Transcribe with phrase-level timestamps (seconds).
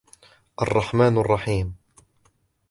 [0.61, 1.73] الرَّحْمَنِ الرَّحِيمِ